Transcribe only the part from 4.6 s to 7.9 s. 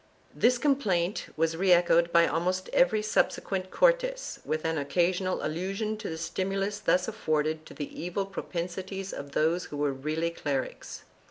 an occasional allusion to the stimulus thus afforded to